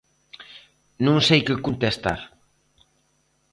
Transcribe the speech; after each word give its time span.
Non 1.05 1.17
sei 1.27 1.41
que 1.47 1.63
contestar. 1.67 2.19